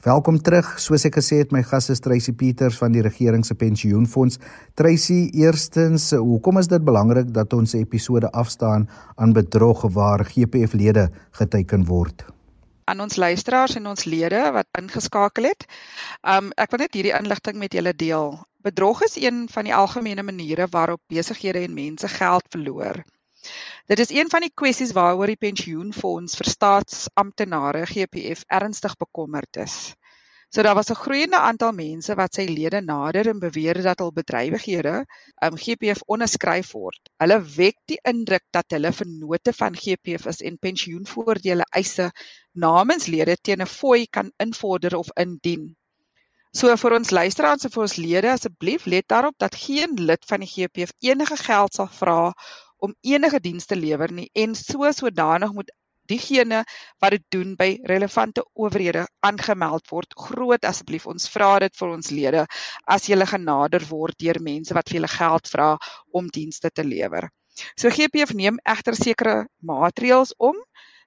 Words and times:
Welkom 0.08 0.38
terug. 0.40 0.68
Soos 0.80 1.02
ek 1.04 1.18
gesê 1.18 1.42
het, 1.42 1.50
my 1.52 1.60
gas 1.66 1.90
is 1.92 2.00
Tracy 2.00 2.32
Peters 2.32 2.78
van 2.80 2.94
die 2.94 3.02
regering 3.04 3.42
se 3.44 3.52
pensioenfonds. 3.58 4.38
Tracy, 4.78 5.26
eerstens, 5.36 6.06
hoekom 6.16 6.56
is 6.62 6.70
dit 6.70 6.80
belangrik 6.86 7.28
dat 7.36 7.52
ons 7.52 7.74
episode 7.76 8.30
afstaan 8.32 8.86
aan 9.20 9.34
bedrog 9.36 9.82
waar 9.92 10.24
GPF-lede 10.24 11.10
geteken 11.36 11.84
word? 11.90 12.24
aan 12.88 13.02
ons 13.04 13.18
luisteraars 13.20 13.74
en 13.76 13.90
ons 13.90 14.06
lede 14.08 14.38
wat 14.54 14.80
ingeskakel 14.80 15.50
het. 15.50 15.66
Um 16.24 16.48
ek 16.56 16.72
wil 16.72 16.80
net 16.86 16.96
hierdie 16.96 17.12
inligting 17.12 17.58
met 17.60 17.76
julle 17.76 17.92
deel. 17.92 18.38
Bedrog 18.64 19.02
is 19.04 19.18
een 19.20 19.44
van 19.52 19.68
die 19.68 19.76
algemene 19.76 20.24
maniere 20.24 20.70
waarop 20.72 21.02
besighede 21.12 21.66
en 21.68 21.76
mense 21.76 22.08
geld 22.08 22.48
verloor. 22.48 23.04
Dit 23.86 23.98
is 23.98 24.10
een 24.10 24.30
van 24.30 24.44
die 24.44 24.52
kwessies 24.54 24.92
waaroor 24.92 25.30
die 25.32 25.40
pensioenfonds 25.40 26.36
vir 26.36 26.50
staatsamptenare 26.54 27.86
GPF 27.86 28.44
ernstig 28.60 28.96
bekommerd 28.96 29.56
is. 29.64 29.78
So 30.50 30.62
daar 30.62 30.74
was 30.74 30.90
'n 30.90 31.02
groeiende 31.04 31.38
aantal 31.38 31.72
mense 31.72 32.14
wat 32.14 32.34
sy 32.34 32.44
lede 32.48 32.80
nader 32.80 33.28
en 33.28 33.38
beweer 33.38 33.82
dat 33.82 33.98
hul 33.98 34.12
bedrywighede 34.18 34.94
um 35.46 35.58
GPF 35.64 36.00
onderskryf 36.14 36.70
word. 36.72 37.00
Hulle 37.22 37.38
wek 37.56 37.76
die 37.84 37.98
indruk 38.12 38.44
dat 38.56 38.64
hulle 38.76 38.92
vennote 38.92 39.52
van 39.52 39.76
GPF 39.76 40.24
is 40.32 40.40
en 40.40 40.56
pensioenvoordele 40.58 41.66
eise 41.80 42.10
namens 42.52 43.06
lede 43.06 43.36
teen 43.36 43.60
'n 43.60 43.74
fooi 43.78 44.06
kan 44.06 44.32
invorder 44.46 44.96
of 44.96 45.12
indien. 45.24 45.76
So 46.52 46.76
vir 46.76 46.94
ons 46.96 47.10
luisteraars 47.10 47.64
en 47.64 47.70
vir 47.70 47.82
ons 47.82 47.96
lede 47.96 48.30
asseblief 48.32 48.86
let 48.86 49.08
daarop 49.08 49.34
dat 49.38 49.54
geen 49.54 50.00
lid 50.10 50.24
van 50.30 50.40
die 50.40 50.52
GPF 50.54 50.92
enige 50.98 51.36
geld 51.36 51.74
sal 51.74 51.90
vra 52.00 52.32
om 52.78 52.94
enige 53.02 53.40
diens 53.40 53.66
te 53.66 53.76
lewer 53.76 54.12
nie 54.12 54.28
en 54.34 54.54
so 54.58 54.90
sodanig 54.92 55.52
moet 55.52 55.70
diegene 56.08 56.62
wat 57.02 57.16
dit 57.16 57.24
doen 57.34 57.54
by 57.58 57.68
relevante 57.90 58.44
owerhede 58.56 59.04
aangemeld 59.26 59.88
word. 59.92 60.14
Groot 60.16 60.64
asseblief 60.64 61.06
ons 61.10 61.28
vra 61.32 61.58
dit 61.64 61.74
vir 61.80 61.94
ons 61.94 62.12
lede 62.14 62.44
as 62.86 63.08
jy 63.08 63.18
genader 63.28 63.84
word 63.90 64.16
deur 64.18 64.40
mense 64.40 64.74
wat 64.74 64.88
vir 64.88 65.00
julle 65.00 65.12
geld 65.12 65.50
vra 65.52 65.68
om 66.12 66.30
dienste 66.32 66.70
te 66.70 66.84
lewer. 66.84 67.28
So 67.76 67.90
GPF 67.90 68.34
neem 68.34 68.58
egter 68.64 68.96
sekere 68.96 69.46
maatreëls 69.60 70.34
om 70.38 70.56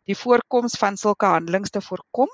die 0.09 0.17
voorkoms 0.17 0.75
van 0.81 0.97
sulke 0.97 1.25
handelings 1.25 1.71
te 1.71 1.81
voorkom. 1.81 2.29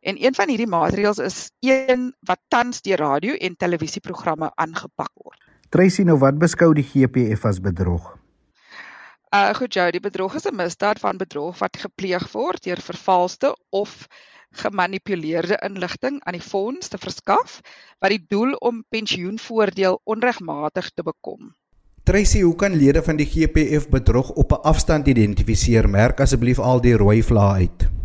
En 0.00 0.16
een 0.16 0.34
van 0.34 0.48
hierdie 0.48 0.70
maatreëls 0.70 1.18
is 1.18 1.50
een 1.60 2.12
wat 2.24 2.40
tans 2.48 2.80
deur 2.86 3.02
radio 3.02 3.34
en 3.34 3.56
televisieprogramme 3.56 4.52
aangepak 4.54 5.12
word. 5.14 5.40
Tracy, 5.70 6.02
nou 6.02 6.16
wat 6.18 6.38
beskou 6.40 6.72
die 6.74 6.86
GPF 6.86 7.44
as 7.46 7.60
bedrog? 7.60 8.19
Uh 9.30 9.52
goed 9.54 9.74
jou, 9.74 9.84
die 9.94 10.02
bedrog 10.02 10.34
is 10.34 10.46
'n 10.48 10.56
misdaad 10.58 10.98
van 10.98 11.16
bedrog 11.16 11.58
wat 11.58 11.76
gepleeg 11.78 12.32
word 12.32 12.64
deur 12.64 12.80
vervalste 12.82 13.56
of 13.70 14.08
gemanipuleerde 14.50 15.58
inligting 15.62 16.18
aan 16.24 16.34
die 16.34 16.42
fonds 16.42 16.88
te 16.88 16.98
verskaf 16.98 17.60
wat 17.98 18.10
die 18.10 18.24
doel 18.28 18.52
om 18.58 18.82
pensioenvoordeel 18.88 20.00
onregmatig 20.04 20.90
te 20.90 21.02
bekom. 21.02 21.54
Tracy, 22.02 22.40
hoe 22.40 22.56
kan 22.56 22.74
lede 22.74 23.02
van 23.02 23.16
die 23.16 23.26
GPF 23.26 23.88
bedrog 23.88 24.30
op 24.30 24.52
'n 24.52 24.62
afstand 24.62 25.06
identifiseer? 25.06 25.88
Merk 25.88 26.20
asseblief 26.20 26.58
al 26.58 26.80
die 26.80 26.96
rooi 26.96 27.22
vlae 27.22 27.54
uit. 27.54 27.99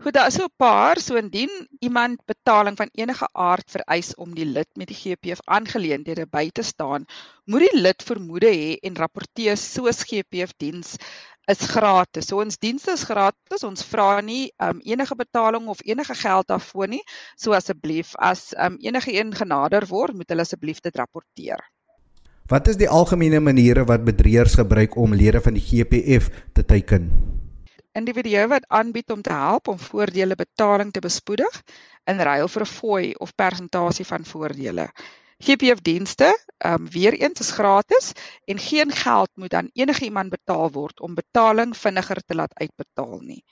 Goed, 0.00 0.14
daar 0.16 0.26
is 0.26 0.34
so 0.34 0.44
'n 0.44 0.56
paar, 0.56 0.98
so 0.98 1.14
indien 1.14 1.68
iemand 1.78 2.24
betaling 2.24 2.76
van 2.76 2.88
enige 2.92 3.28
aard 3.32 3.70
vereis 3.70 4.14
om 4.14 4.34
die 4.34 4.46
lid 4.46 4.68
met 4.74 4.88
die 4.88 4.96
GPF 4.96 5.40
aangeleenthede 5.44 6.24
by 6.26 6.48
te 6.48 6.62
staan, 6.62 7.04
moet 7.44 7.60
die 7.60 7.80
lid 7.80 8.02
vermoede 8.02 8.48
hê 8.48 8.78
en 8.80 8.96
rapporteer 8.96 9.56
soos 9.56 10.00
GPF 10.02 10.54
diens 10.56 10.96
is 11.44 11.60
gratis. 11.74 12.26
So 12.26 12.40
ons 12.40 12.56
dienste 12.58 12.92
is 12.92 13.04
gratis. 13.04 13.62
Ons 13.62 13.84
vra 13.84 14.20
nie 14.20 14.48
um, 14.56 14.80
enige 14.80 15.16
betaling 15.16 15.68
of 15.68 15.84
enige 15.84 16.14
geld 16.14 16.48
daarvoor 16.48 16.88
nie. 16.88 17.02
So 17.36 17.52
asseblief 17.52 18.14
as 18.16 18.54
um, 18.56 18.78
enige 18.80 19.12
een 19.12 19.34
genader 19.34 19.86
word, 19.86 20.16
moet 20.16 20.28
hulle 20.28 20.48
asseblief 20.48 20.80
dit 20.80 20.96
rapporteer. 20.96 21.60
Wat 22.48 22.68
is 22.68 22.80
die 22.80 22.88
algemene 22.88 23.40
maniere 23.40 23.84
wat 23.84 24.04
bedrieërs 24.04 24.54
gebruik 24.54 24.96
om 24.96 25.14
lede 25.14 25.40
van 25.40 25.60
die 25.60 25.66
GPF 25.66 26.32
te 26.52 26.64
teiken? 26.64 27.39
Individue 27.92 28.46
wat 28.46 28.66
aanbied 28.68 29.10
om 29.10 29.22
te 29.22 29.32
help 29.32 29.68
om 29.68 29.78
voordele 29.78 30.34
betaling 30.34 30.92
te 30.92 31.00
bespoedig 31.00 31.62
in 32.04 32.20
ruil 32.20 32.48
vir 32.48 32.62
'n 32.62 32.74
fooi 32.74 33.14
of 33.14 33.34
persentasie 33.34 34.06
van 34.06 34.24
voordele. 34.24 34.90
GPF 35.40 35.80
dienste, 35.80 36.28
ehm 36.58 36.74
um, 36.74 36.90
weer 36.90 37.14
eens 37.14 37.40
is 37.40 37.50
gratis 37.50 38.12
en 38.44 38.58
geen 38.58 38.92
geld 38.92 39.30
moet 39.34 39.54
aan 39.54 39.70
enigiemand 39.72 40.30
betaal 40.30 40.70
word 40.70 41.00
om 41.00 41.14
betaling 41.14 41.76
vinniger 41.76 42.20
te 42.26 42.34
laat 42.34 42.54
uitbetaal 42.54 43.20
nie. 43.20 43.44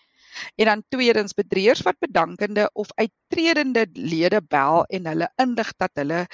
En 0.57 0.67
dan 0.71 0.85
tweedens 0.89 1.35
bedrieërs 1.35 1.83
wat 1.87 1.99
bedankende 1.99 2.71
of 2.73 2.89
uittredende 2.95 3.87
lede 3.93 4.41
bel 4.43 4.85
en 4.85 5.07
hulle 5.07 5.29
inlig 5.37 5.73
dat 5.77 5.91
hulle 5.95 6.27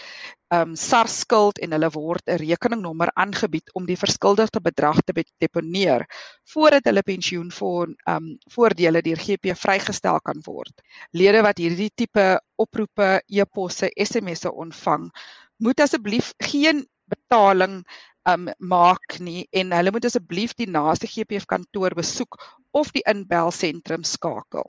ehm 0.54 0.70
um, 0.70 0.76
SARS 0.76 1.18
skuld 1.24 1.58
en 1.58 1.72
hulle 1.74 1.90
word 1.90 2.22
'n 2.30 2.38
rekeningnommer 2.42 3.10
aangebied 3.14 3.72
om 3.74 3.86
die 3.86 3.96
verskuldigde 3.98 4.60
bedrag 4.60 5.00
te 5.02 5.24
deponeer 5.38 6.06
voordat 6.52 6.84
hulle 6.84 7.02
pensioenfonds 7.02 7.96
ehm 8.06 8.16
um, 8.16 8.38
voordele 8.54 9.02
deur 9.02 9.20
GP 9.26 9.56
vrygestel 9.56 10.20
kan 10.20 10.40
word. 10.46 10.82
Lede 11.10 11.42
wat 11.42 11.58
hierdie 11.58 11.90
tipe 11.94 12.40
oproepe, 12.56 13.22
e-posse, 13.26 13.90
SMS'e 13.94 14.52
ontvang, 14.52 15.10
moet 15.58 15.80
asseblief 15.80 16.34
geen 16.38 16.86
betaling 17.10 17.82
um 18.24 18.48
maak 18.58 19.18
nie 19.20 19.44
en 19.52 19.72
hulle 19.76 19.92
moet 19.92 20.06
asseblief 20.08 20.54
die 20.56 20.68
naaste 20.70 21.08
GPF 21.10 21.44
kantoor 21.50 21.96
besoek 21.98 22.38
of 22.74 22.90
die 22.94 23.04
inbelsentrum 23.06 24.04
skakel. 24.04 24.66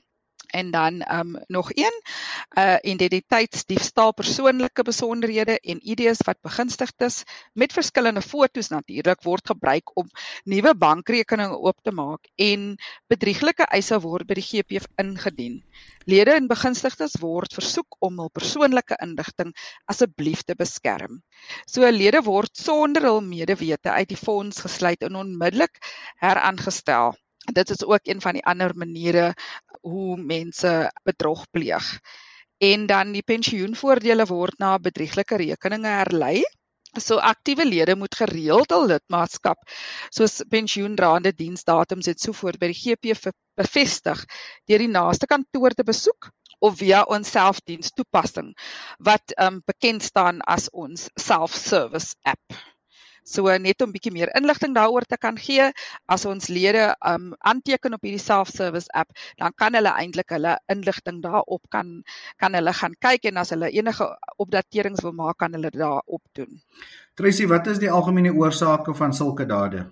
En 0.55 0.71
dan 0.71 1.01
um 1.11 1.35
nog 1.47 1.69
een 1.73 2.01
uh 2.59 2.75
identiteitsdiefstal 2.81 4.13
persoonlike 4.13 4.83
besonderhede 4.83 5.59
en 5.59 5.79
ID's 5.81 6.21
wat 6.25 6.37
begunstigdes 6.41 7.23
met 7.53 7.73
verskillende 7.73 8.21
fotos 8.21 8.67
natuurlik 8.67 9.23
word 9.23 9.47
gebruik 9.47 9.91
om 9.97 10.07
nuwe 10.43 10.75
bankrekeninge 10.75 11.57
oop 11.57 11.81
te 11.81 11.91
maak 11.91 12.29
en 12.35 12.77
bedrieglike 13.07 13.67
eise 13.79 13.99
word 13.99 14.27
by 14.27 14.37
die 14.39 14.45
GPF 14.45 14.87
ingedien. 15.01 15.59
Lede 16.05 16.37
en 16.37 16.47
begunstigdes 16.47 17.17
word 17.19 17.53
versoek 17.53 17.99
om 17.99 18.23
hul 18.23 18.29
persoonlike 18.29 18.95
inligting 19.01 19.51
asseblief 19.91 20.45
te 20.45 20.55
beskerm. 20.55 21.19
So 21.65 21.89
lede 21.89 22.21
word 22.23 22.55
sonder 22.57 23.09
hul 23.09 23.21
medewete 23.21 23.91
uit 23.91 24.13
die 24.13 24.23
fonds 24.23 24.61
gesluit 24.61 25.01
en 25.01 25.15
onmiddellik 25.25 25.81
heraangestel 26.21 27.15
dit 27.53 27.69
is 27.69 27.83
ook 27.85 28.07
een 28.07 28.21
van 28.21 28.33
die 28.33 28.45
ander 28.45 28.75
maniere 28.75 29.33
hoe 29.81 30.17
mense 30.17 30.91
bedrog 31.03 31.45
pleeg. 31.51 31.99
En 32.57 32.85
dan 32.85 33.11
die 33.11 33.23
pensioenvoordele 33.23 34.25
word 34.25 34.57
na 34.57 34.77
bedrieglike 34.79 35.35
rekeninge 35.35 35.87
herlei. 35.87 36.43
So 36.95 37.17
aktiewe 37.19 37.65
lede 37.65 37.95
moet 37.95 38.15
gereeld 38.15 38.71
hul 38.71 38.87
lidmaatskap 38.87 39.59
soos 40.09 40.39
pensioenraande 40.49 41.33
diensdatums 41.35 42.07
et 42.07 42.19
so 42.23 42.31
voort 42.31 42.59
by 42.59 42.69
die 42.71 42.79
GP 42.79 43.33
bevestig 43.59 44.23
deur 44.69 44.79
die 44.79 44.91
naaste 44.91 45.27
kantoor 45.27 45.75
te 45.75 45.83
besoek 45.83 46.29
of 46.63 46.77
via 46.79 47.03
ons 47.11 47.33
selfdiens 47.35 47.91
toepassing 47.99 48.53
wat 49.09 49.35
um 49.43 49.59
bekend 49.67 50.07
staan 50.07 50.39
as 50.47 50.69
ons 50.71 51.09
self-service 51.19 52.15
app. 52.23 52.55
So 53.25 53.49
net 53.57 53.81
om 53.81 53.93
bietjie 53.93 54.13
meer 54.13 54.29
inligting 54.37 54.75
daaroor 54.77 55.05
te 55.09 55.17
kan 55.17 55.37
gee, 55.41 55.71
as 56.13 56.25
ons 56.29 56.49
lede 56.53 56.91
um 57.09 57.31
aanteken 57.41 57.97
op 57.97 58.05
hierdie 58.05 58.21
self-service 58.21 58.91
app, 58.93 59.09
dan 59.41 59.55
kan 59.57 59.73
hulle 59.73 59.93
eintlik 59.97 60.29
hulle 60.35 60.53
inligting 60.69 61.23
daarop 61.25 61.63
kan 61.73 62.03
kan 62.37 62.53
hulle 62.53 62.73
gaan 62.73 62.93
kyk 63.01 63.25
en 63.31 63.41
as 63.41 63.49
hulle 63.55 63.71
enige 63.73 64.05
opdaterings 64.37 65.01
wil 65.01 65.17
maak, 65.17 65.39
kan 65.41 65.57
hulle 65.57 65.73
daarop 65.73 66.21
doen. 66.37 66.61
Tracy, 67.17 67.49
wat 67.49 67.67
is 67.71 67.81
die 67.81 67.89
algemene 67.89 68.33
oorsake 68.35 68.93
van 68.93 69.13
sulke 69.13 69.49
dade? 69.49 69.87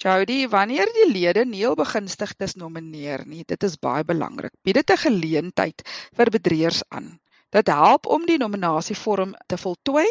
Jody, 0.00 0.46
wanneer 0.48 0.88
die 0.96 1.10
lede 1.12 1.44
nie 1.44 1.66
al 1.68 1.76
begunstigdes 1.76 2.56
nomineer 2.56 3.26
nie, 3.28 3.44
dit 3.46 3.66
is 3.68 3.76
baie 3.76 4.04
belangrik. 4.04 4.54
Bied 4.64 4.80
dit 4.80 4.90
'n 4.90 5.04
geleentheid 5.06 5.82
vir 6.16 6.30
bedrieërs 6.36 6.82
aan. 6.88 7.20
Dit 7.50 7.68
help 7.68 8.06
om 8.06 8.24
die 8.26 8.38
nominasievorm 8.38 9.34
te 9.46 9.58
voltooi 9.58 10.08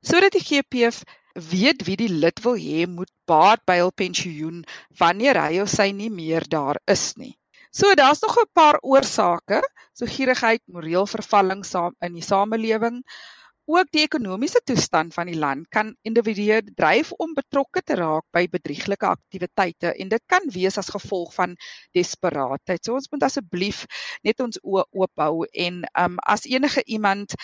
sodat 0.00 0.32
die 0.32 0.44
GPF 0.44 1.02
weet 1.34 1.84
wie 1.86 1.96
die 1.96 2.10
lid 2.12 2.42
wil 2.44 2.56
hê 2.56 2.86
moet 2.86 3.10
baat 3.26 3.62
by 3.66 3.78
hul 3.82 3.92
pensioen 4.02 4.64
wanneer 4.98 5.40
hy 5.40 5.60
of 5.64 5.70
sy 5.72 5.90
nie 5.92 6.10
meer 6.10 6.48
daar 6.48 6.80
is 6.86 7.12
nie. 7.16 7.34
So 7.72 7.94
daar's 7.96 8.20
nog 8.20 8.36
'n 8.36 8.50
paar 8.52 8.78
oorsake, 8.82 9.62
so 9.94 10.06
gierigheid, 10.06 10.62
moreel 10.66 11.06
vervalling 11.06 11.64
saam 11.64 11.94
in 12.00 12.12
die 12.14 12.26
samelewing, 12.32 13.02
Ook 13.70 13.92
die 13.94 14.02
ekonomiese 14.02 14.58
toestand 14.66 15.14
van 15.14 15.28
die 15.30 15.38
land 15.38 15.68
kan 15.70 15.92
individue 16.02 16.58
dryf 16.74 17.12
om 17.22 17.30
betrokke 17.36 17.80
te 17.86 17.94
raak 17.94 18.24
by 18.34 18.48
bedrieglike 18.50 19.06
aktiwiteite 19.06 19.92
en 20.02 20.10
dit 20.10 20.24
kan 20.26 20.48
wees 20.50 20.78
as 20.82 20.90
gevolg 20.90 21.30
van 21.36 21.54
desperaatheid. 21.94 22.82
So 22.82 22.98
ons 22.98 23.06
moet 23.12 23.22
asseblief 23.22 23.84
net 24.26 24.42
ons 24.42 24.58
oë 24.66 24.82
oop 24.98 25.22
hou 25.22 25.46
en 25.46 25.78
um 26.04 26.18
as 26.34 26.48
enige 26.50 26.82
iemand 26.90 27.38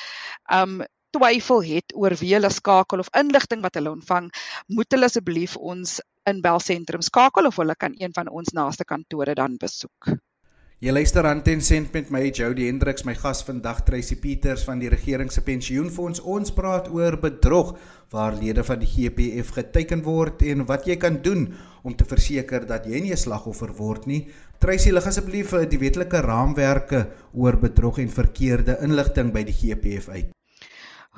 um 0.59 0.83
twyfel 1.19 1.65
het 1.67 1.95
oor 1.99 2.15
wie 2.21 2.35
hulle 2.37 2.51
skakel 2.53 3.03
of 3.03 3.11
inligting 3.19 3.65
wat 3.65 3.75
hulle 3.79 3.91
ontvang, 3.97 4.31
moet 4.71 4.95
hulle 4.95 5.11
asseblief 5.11 5.57
ons 5.59 5.99
inbelsentrum 6.29 7.03
skakel 7.03 7.51
of 7.51 7.59
hulle 7.59 7.75
kan 7.75 7.95
een 7.99 8.15
van 8.15 8.31
ons 8.31 8.55
naaste 8.55 8.87
kantore 8.87 9.35
dan 9.35 9.59
besoek. 9.59 10.15
Jy 10.79 10.93
luister 10.95 11.27
aan 11.27 11.41
Ten 11.43 11.59
Cent 11.59 11.91
met 11.91 12.13
my 12.15 12.21
Jody 12.31 12.69
Hendriks, 12.69 13.03
my 13.03 13.17
gas 13.19 13.41
vandag 13.43 13.81
Tracy 13.83 14.15
Peters 14.23 14.63
van 14.63 14.79
die 14.79 14.93
regering 14.93 15.33
se 15.35 15.43
pensioenfonds. 15.43 16.23
Ons 16.23 16.55
praat 16.55 16.87
oor 16.95 17.17
bedrog 17.19 17.73
waar 18.15 18.39
lede 18.39 18.63
van 18.63 18.79
die 18.79 18.87
GPF 18.87 19.51
geteken 19.57 20.05
word 20.07 20.47
en 20.47 20.63
wat 20.71 20.87
jy 20.87 20.95
kan 21.03 21.19
doen 21.25 21.49
om 21.83 21.99
te 21.99 22.07
verseker 22.07 22.63
dat 22.71 22.87
jy 22.87 23.03
nie 23.03 23.11
'n 23.11 23.25
slagoffer 23.27 23.75
word 23.75 24.07
nie. 24.07 24.29
Tracy, 24.61 24.93
lig 24.95 25.07
asseblief 25.07 25.53
eh, 25.53 25.67
die 25.67 25.83
wetlike 25.83 26.23
raamwerke 26.23 27.09
oor 27.35 27.59
bedrog 27.59 27.99
en 27.99 28.09
verkeerde 28.09 28.79
inligting 28.81 29.33
by 29.33 29.43
die 29.43 29.59
GPF 29.59 30.09
uit. 30.09 30.38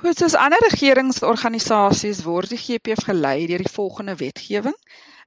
Goed, 0.00 0.17
soos 0.17 0.32
ander 0.41 0.62
regeringsorganisasies 0.64 2.23
word 2.25 2.55
die 2.55 2.58
GPF 2.58 3.02
gelei 3.05 3.43
deur 3.50 3.61
die 3.61 3.73
volgende 3.73 4.14
wetgewing 4.17 4.76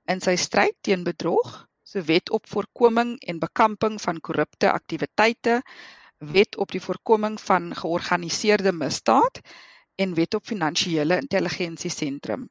in 0.09 0.23
sy 0.25 0.33
stryd 0.43 0.73
teen 0.87 1.03
bedrog 1.05 1.51
so 1.91 2.01
wet 2.07 2.31
op 2.33 2.49
voorkoming 2.49 3.11
en 3.29 3.41
bekamping 3.43 3.99
van 4.01 4.21
korrupte 4.29 4.71
aktiwiteite, 4.71 5.59
wet 6.37 6.57
op 6.65 6.73
die 6.73 6.81
voorkoming 6.81 7.37
van 7.43 7.69
georganiseerde 7.83 8.73
misdaad 8.73 9.43
en 10.01 10.17
wet 10.17 10.39
op 10.39 10.49
finansiële 10.49 11.21
intelligensie 11.21 11.93
sentrum. 11.93 12.49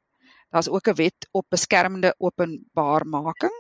Daar's 0.55 0.71
ook 0.71 0.95
'n 0.95 0.99
wet 1.03 1.27
op 1.33 1.51
beskermende 1.51 2.15
openbaarmaking, 2.19 3.59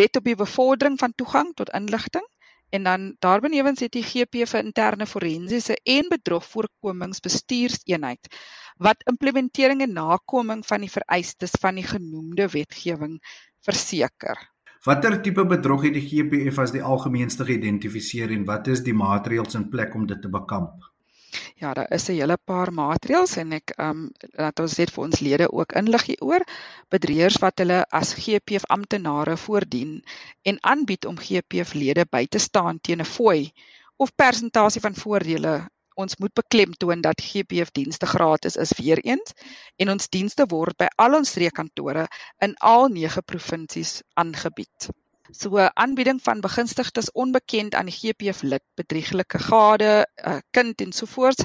wet 0.00 0.16
op 0.16 0.24
die 0.24 0.40
bevordering 0.46 0.96
van 0.98 1.12
toegang 1.14 1.52
tot 1.60 1.76
inligting 1.76 2.24
en 2.70 2.82
dan 2.82 3.16
daarbenewens 3.24 3.80
het 3.80 3.92
die 3.92 4.04
GP 4.04 4.46
vir 4.50 4.64
interne 4.64 5.06
forensiese 5.06 5.76
en 5.84 6.08
bedrogvoorkomingsbestuurseenheid 6.12 8.28
wat 8.78 9.02
implementering 9.10 9.82
en 9.82 9.92
nakoming 9.92 10.66
van 10.66 10.80
die 10.84 10.92
vereistes 10.92 11.50
van 11.60 11.74
die 11.80 11.86
genoemde 11.86 12.48
wetgewing 12.52 13.18
verseker. 13.66 14.38
Watter 14.86 15.22
tipe 15.22 15.44
bedrog 15.44 15.82
het 15.88 15.94
die 15.98 16.06
GPF 16.06 16.58
as 16.62 16.72
die 16.72 16.82
algemeenste 16.82 17.44
geïdentifiseer 17.48 18.30
en 18.36 18.44
wat 18.46 18.68
is 18.70 18.84
die 18.86 18.94
maatreëls 18.94 19.54
in 19.58 19.68
plek 19.72 19.94
om 19.98 20.06
dit 20.06 20.22
te 20.22 20.30
bekamp? 20.30 20.74
Ja, 21.58 21.72
daar 21.74 21.90
is 21.90 22.08
'n 22.08 22.14
hele 22.14 22.36
paar 22.50 22.70
maatreëls 22.72 23.32
en 23.42 23.52
ek 23.52 23.72
ehm 23.76 23.90
um, 23.90 24.02
laat 24.42 24.60
ons 24.64 24.76
net 24.78 24.90
vir 24.94 25.04
ons 25.04 25.20
lede 25.26 25.46
ook 25.52 25.72
inlig 25.80 26.04
hieroor. 26.10 26.44
Bedrieërs 26.94 27.38
wat 27.44 27.58
hulle 27.58 27.78
as 28.00 28.12
GPF 28.24 28.68
amptenare 28.76 29.34
voordien 29.36 30.04
en 30.42 30.62
aanbied 30.72 31.08
om 31.10 31.18
GPF 31.18 31.72
lede 31.74 32.04
by 32.10 32.26
te 32.26 32.38
staan 32.38 32.78
teen 32.80 33.02
'n 33.02 33.12
fooi 33.16 33.52
of 33.96 34.14
persentasie 34.14 34.80
van 34.86 34.94
voordele 34.94 35.54
ons 35.98 36.16
moet 36.22 36.34
beklemtoon 36.34 37.00
dat 37.00 37.20
GPF 37.20 37.70
dienste 37.74 38.06
gratis 38.06 38.56
is 38.56 38.76
weer 38.78 39.02
eens 39.02 39.34
en 39.76 39.90
ons 39.90 40.08
dienste 40.08 40.46
word 40.54 40.78
by 40.78 40.86
al 40.96 41.18
ons 41.18 41.34
streekkantore 41.34 42.06
in 42.46 42.54
al 42.72 42.86
9 42.88 43.22
provinsies 43.32 44.02
aangebied. 44.14 44.90
So 45.30 45.58
aanbieding 45.58 46.22
van 46.22 46.40
begunstigdes 46.40 47.12
onbekend 47.12 47.74
aan 47.74 47.90
die 47.90 47.94
GPF 47.94 48.42
lid 48.42 48.62
bedrieglike 48.80 49.38
gade, 49.38 50.06
'n 50.16 50.40
kind 50.50 50.80
en 50.80 50.92
so 50.92 51.06
voort 51.06 51.44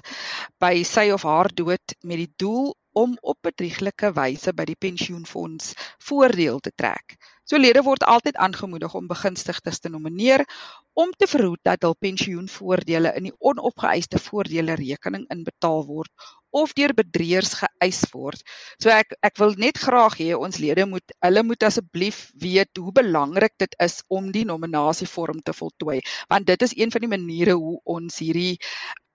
by 0.57 0.83
sy 0.83 1.09
of 1.11 1.23
haar 1.23 1.49
dood 1.53 1.95
met 2.01 2.17
die 2.17 2.33
doel 2.35 2.75
om 2.93 3.17
op 3.21 3.37
bedrieglike 3.41 4.13
wyse 4.13 4.53
by 4.53 4.63
die 4.69 4.79
pensioenfonds 4.79 5.73
voordeel 5.99 6.59
te 6.59 6.71
trek. 6.75 7.17
So 7.43 7.57
lede 7.57 7.83
word 7.83 8.03
altyd 8.07 8.37
aangemoedig 8.39 8.93
om 8.95 9.07
begunstigdes 9.07 9.79
te 9.79 9.89
nomineer 9.89 10.45
om 10.93 11.11
te 11.17 11.27
verhoed 11.27 11.61
dat 11.65 11.85
hul 11.85 11.95
pensioenvoordele 12.05 13.13
in 13.17 13.29
die 13.29 13.35
onopgeëiste 13.39 14.19
voordele 14.21 14.75
rekening 14.77 15.25
inbetaal 15.33 15.85
word 15.87 16.11
of 16.53 16.75
deur 16.77 16.93
bedrieërs 16.93 17.55
geëis 17.63 18.03
word. 18.13 18.41
So 18.77 18.93
ek 18.93 19.15
ek 19.25 19.39
wil 19.41 19.55
net 19.57 19.79
graag 19.81 20.19
hê 20.21 20.33
ons 20.37 20.59
lede 20.61 20.85
moet 20.89 21.15
hulle 21.25 21.43
moet 21.49 21.65
asseblief 21.65 22.27
weet 22.43 22.77
hoe 22.77 22.93
belangrik 22.93 23.55
dit 23.63 23.73
is 23.81 24.01
om 24.13 24.29
die 24.35 24.45
nominasievorm 24.45 25.41
te 25.41 25.55
voltooi 25.57 25.99
want 26.29 26.45
dit 26.51 26.67
is 26.67 26.77
een 26.77 26.93
van 26.93 27.05
die 27.05 27.13
maniere 27.15 27.57
hoe 27.57 27.79
ons 27.97 28.21
hierdie 28.21 28.59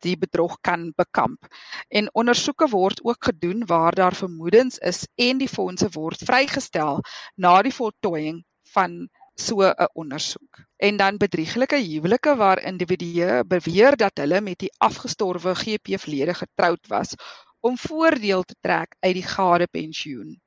die 0.06 0.14
bedrog 0.18 0.58
kan 0.62 0.92
bekamp. 0.96 1.46
En 1.90 2.10
ondersoeke 2.14 2.68
word 2.70 3.00
ook 3.04 3.30
gedoen 3.30 3.64
waar 3.66 3.94
daar 3.94 4.14
vermoedens 4.14 4.78
is 4.78 5.06
en 5.14 5.38
die 5.42 5.50
fondse 5.50 5.88
word 5.94 6.22
vrygestel 6.26 7.02
na 7.36 7.56
die 7.66 7.74
voltooiing 7.74 8.44
van 8.74 9.08
so 9.40 9.62
'n 9.62 9.88
ondersoek. 9.92 10.58
En 10.76 10.96
dan 10.96 11.16
bedrieglike 11.16 11.76
huwelike 11.76 12.36
waar 12.36 12.62
individue 12.62 13.44
beweer 13.46 13.96
dat 13.96 14.18
hulle 14.18 14.40
met 14.40 14.58
die 14.58 14.72
afgestorwe 14.78 15.54
GPF-lede 15.54 16.34
getroud 16.34 16.86
was 16.86 17.14
om 17.60 17.78
voordeel 17.78 18.42
te 18.42 18.54
trek 18.60 18.96
uit 19.00 19.14
die 19.14 19.22
gade 19.22 19.66
pensioen. 19.66 20.40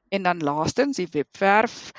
En 0.08 0.22
dan 0.22 0.42
laastens 0.42 0.96
die 0.96 1.08
webwerf 1.10 1.90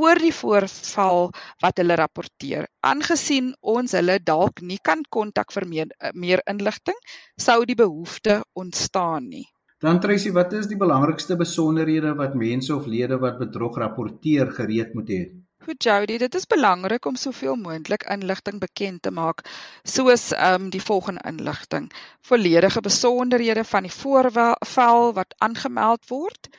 oor 0.01 0.21
die 0.25 0.35
voorval 0.41 1.31
wat 1.65 1.81
hulle 1.81 1.97
rapporteer. 2.03 2.69
Aangesien 2.81 3.55
ons 3.61 3.93
hulle 3.97 4.19
dalk 4.33 4.61
nie 4.61 4.81
kan 4.91 5.05
kontak 5.09 5.53
vir 5.53 5.67
meer, 5.69 5.87
meer 6.13 6.43
inligting, 6.45 6.99
sou 7.37 7.65
die 7.65 7.79
behoefte 7.85 8.43
ontstaan 8.53 9.29
nie. 9.29 9.47
Dan 9.81 10.01
Tracy, 10.01 10.31
wat 10.33 10.53
is 10.53 10.67
die 10.67 10.77
belangrikste 10.77 11.37
besonderhede 11.37 12.13
wat 12.15 12.35
mense 12.35 12.77
of 12.77 12.85
lede 12.87 13.19
wat 13.19 13.39
bedrog 13.39 13.79
rapporteer 13.79 14.53
gereed 14.61 14.93
moet 14.95 15.09
hê? 15.09 15.23
Goed 15.63 15.85
Jody, 15.85 16.17
dit 16.19 16.35
is 16.35 16.47
belangrik 16.51 17.05
om 17.07 17.15
soveel 17.15 17.55
moontlik 17.55 18.03
inligting 18.11 18.57
bekend 18.59 19.03
te 19.07 19.13
maak, 19.15 19.45
soos 19.87 20.25
ehm 20.35 20.65
um, 20.65 20.71
die 20.75 20.81
volgende 20.83 21.23
inligting: 21.31 21.85
volledige 22.31 22.83
besonderhede 22.83 23.63
van 23.65 23.87
die 23.87 23.93
voorval 23.95 25.13
wat 25.21 25.37
aangemeld 25.39 26.09
word, 26.11 26.51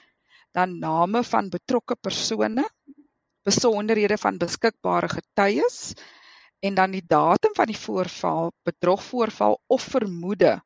dan 0.55 0.79
name 0.79 1.23
van 1.33 1.51
betrokke 1.51 1.99
persone, 1.99 2.63
besonderhede 3.43 4.17
van 4.23 4.39
beskikbare 4.39 5.11
getuies 5.17 5.79
en 6.63 6.79
dan 6.79 6.95
die 6.95 7.03
datum 7.03 7.59
van 7.59 7.67
die 7.67 7.79
voorval, 7.83 8.53
bedrogvoorval 8.63 9.59
of 9.67 9.91
vermoede. 9.97 10.61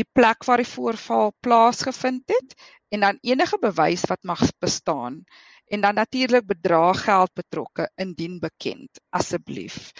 Die 0.00 0.08
plek 0.12 0.48
waar 0.48 0.64
die 0.64 0.72
voorval 0.72 1.36
plaasgevind 1.44 2.24
het 2.38 2.56
en 2.88 3.04
dan 3.04 3.18
enige 3.20 3.58
bewys 3.60 4.08
wat 4.08 4.24
mag 4.24 4.48
bestaan 4.64 5.26
en 5.74 5.82
dan 5.82 5.94
natuurlik 5.98 6.46
bedrag 6.46 7.02
geld 7.04 7.30
betrokke 7.34 7.88
indien 8.00 8.38
bekend 8.40 9.00
asseblief. 9.10 9.92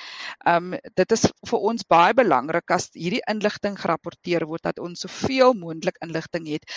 Um 0.47 0.75
dit 1.01 1.15
is 1.17 1.27
vir 1.51 1.65
ons 1.71 1.87
baie 1.91 2.15
belangrik 2.15 2.75
as 2.77 2.89
hierdie 2.95 3.23
inligting 3.31 3.79
gerapporteer 3.81 4.47
word 4.51 4.65
dat 4.69 4.79
ons 4.79 5.05
soveel 5.07 5.57
moontlik 5.59 5.99
inligting 6.07 6.47
het 6.53 6.69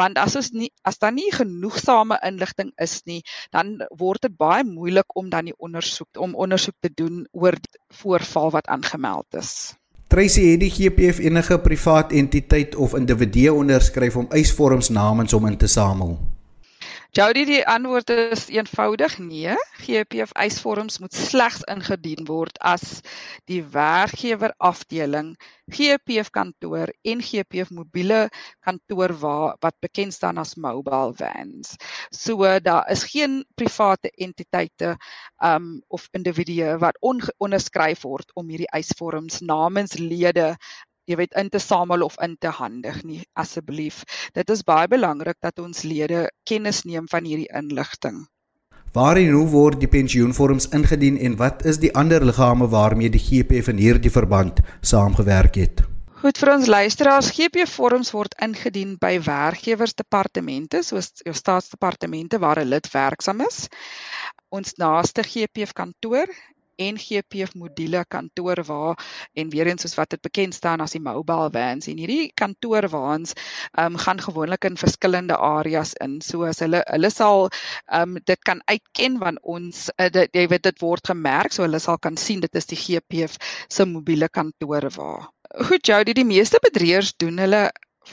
want 0.00 0.20
as 0.22 0.36
ons 0.40 0.52
nie 0.52 0.70
as 0.88 1.00
daar 1.02 1.14
nie 1.16 1.28
genoegsame 1.34 2.18
inligting 2.26 2.72
is 2.82 3.00
nie 3.10 3.22
dan 3.52 3.76
word 4.02 4.24
dit 4.28 4.36
baie 4.36 4.64
moeilik 4.64 5.16
om 5.16 5.28
dan 5.30 5.50
die 5.50 5.58
ondersoek 5.58 6.22
om 6.26 6.38
ondersoek 6.46 6.78
te 6.80 6.92
doen 7.02 7.26
oor 7.32 7.58
die 7.60 7.82
voorval 8.00 8.54
wat 8.56 8.72
aangemeld 8.72 9.42
is. 9.42 9.74
Tracy 10.08 10.52
het 10.52 10.60
die 10.62 10.70
GPF 10.70 11.18
enige 11.18 11.58
privaat 11.58 12.12
entiteit 12.12 12.76
of 12.76 12.94
individu 12.94 13.48
onderskryf 13.50 14.16
om 14.16 14.30
eisvorms 14.30 14.88
namens 14.88 15.34
hom 15.34 15.46
in 15.50 15.58
te 15.58 15.66
samel. 15.66 16.16
Jody 17.16 17.46
die 17.48 17.62
antwoord 17.64 18.10
is 18.12 18.42
eenvoudig 18.52 19.14
nee. 19.24 19.54
GPF 19.80 20.34
eisvorms 20.36 20.98
moet 21.00 21.14
slegs 21.16 21.62
ingedien 21.64 22.26
word 22.28 22.58
as 22.60 22.98
die 23.48 23.62
werkgewer 23.72 24.52
afdeling, 24.60 25.30
GPF 25.72 26.28
kantoor 26.34 26.92
en 27.08 27.22
GPF 27.24 27.72
mobiele 27.72 28.26
kantoor 28.60 29.14
waar 29.22 29.56
wat 29.64 29.78
bekend 29.80 30.12
staan 30.12 30.36
as 30.42 30.58
mobile 30.60 31.14
vans. 31.16 31.78
So 32.12 32.36
daar 32.60 32.84
is 32.92 33.06
geen 33.08 33.46
private 33.56 34.12
entiteite 34.12 34.98
um 35.40 35.80
of 35.88 36.10
individue 36.12 36.76
wat 36.84 37.00
onderskryf 37.00 38.04
word 38.04 38.28
om 38.36 38.52
hierdie 38.52 38.68
eisvorms 38.76 39.40
namens 39.40 39.96
lede 39.96 40.52
jy 41.06 41.16
weet 41.20 41.36
in 41.38 41.50
te 41.50 41.62
samel 41.62 42.02
of 42.02 42.18
in 42.22 42.36
te 42.40 42.50
handig 42.50 43.02
nie 43.06 43.22
asseblief. 43.38 44.02
Dit 44.34 44.50
is 44.50 44.64
baie 44.66 44.88
belangrik 44.90 45.38
dat 45.40 45.58
ons 45.62 45.84
lede 45.86 46.26
kennis 46.44 46.84
neem 46.84 47.06
van 47.10 47.24
hierdie 47.24 47.50
inligting. 47.54 48.26
Waar 48.96 49.18
en 49.20 49.34
hoe 49.34 49.48
word 49.52 49.80
die 49.82 49.90
pensioenvorms 49.92 50.70
ingedien 50.76 51.18
en 51.18 51.36
wat 51.36 51.66
is 51.68 51.78
die 51.82 51.92
ander 51.94 52.24
liggame 52.24 52.68
waarmee 52.72 53.12
die 53.12 53.20
GPF 53.20 53.68
in 53.68 53.82
hierdie 53.82 54.10
verband 54.10 54.62
saamgewerk 54.80 55.58
het? 55.60 55.82
Goed 56.16 56.40
vir 56.40 56.50
ons 56.54 56.66
luisteraars, 56.66 57.28
GPF 57.36 57.74
vorms 57.76 58.10
word 58.16 58.32
ingedien 58.42 58.94
by 58.98 59.18
werkgewersdepartemente 59.20 60.80
soos 60.82 61.12
jou 61.20 61.34
staatsdepartemente 61.36 62.40
waar 62.40 62.62
'n 62.62 62.72
lid 62.72 62.88
werksaam 62.94 63.44
is. 63.44 63.68
Ons 64.48 64.74
naaste 64.80 65.22
GPF 65.22 65.76
kantoor 65.76 66.32
NGPF 66.78 67.54
module 67.54 68.04
kantoor 68.08 68.62
waar 68.68 69.00
en 69.34 69.50
weer 69.50 69.70
eens 69.70 69.86
soos 69.86 69.96
wat 69.98 70.10
dit 70.14 70.22
bekend 70.22 70.54
staan 70.54 70.80
as 70.84 70.96
die 70.96 71.02
mobile 71.02 71.50
vans 71.52 71.88
en 71.90 72.00
hierdie 72.00 72.32
kantoor 72.34 72.88
waans 72.92 73.34
um, 73.78 73.96
gaan 73.96 74.20
gewoonlik 74.20 74.64
in 74.68 74.76
verskillende 74.80 75.36
areas 75.36 75.94
in. 76.04 76.20
So 76.22 76.44
as 76.48 76.60
hulle 76.64 76.82
hulle 76.90 77.10
sal 77.10 77.48
um, 77.92 78.18
dit 78.24 78.42
kan 78.44 78.62
uitken 78.66 79.18
want 79.22 79.40
ons 79.42 79.88
uh, 79.96 80.10
jy 80.10 80.46
weet 80.52 80.68
dit 80.68 80.84
word 80.84 81.12
gemerk 81.12 81.56
so 81.56 81.66
hulle 81.66 81.80
sal 81.82 81.98
kan 81.98 82.16
sien 82.20 82.44
dit 82.44 82.60
is 82.60 82.70
die 82.72 82.80
GPF 82.80 83.38
se 83.68 83.88
mobiele 83.88 84.28
kantoor 84.28 84.90
waar. 84.96 85.28
Goed 85.68 85.86
Jody 85.86 86.12
die 86.16 86.26
meeste 86.28 86.60
bedrieërs 86.62 87.14
doen 87.20 87.38
hulle 87.38 87.68